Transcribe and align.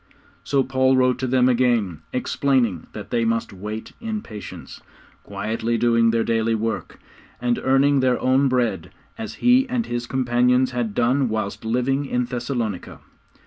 So 0.43 0.63
Paul 0.63 0.97
wrote 0.97 1.19
to 1.19 1.27
them 1.27 1.47
again, 1.47 1.99
explaining 2.11 2.87
that 2.93 3.11
they 3.11 3.23
must 3.23 3.53
wait 3.53 3.91
in 4.01 4.23
patience, 4.23 4.81
quietly 5.23 5.77
doing 5.77 6.09
their 6.09 6.23
daily 6.23 6.55
work, 6.55 6.97
and 7.39 7.59
earning 7.61 7.99
their 7.99 8.19
own 8.19 8.47
bread, 8.49 8.89
as 9.19 9.35
he 9.45 9.69
and 9.69 9.85
his 9.85 10.07
companions 10.07 10.71
had 10.71 10.95
done 10.95 11.29
whilst 11.29 11.63
living 11.65 12.05
in 12.07 12.25
Thessalonica. 12.25 12.97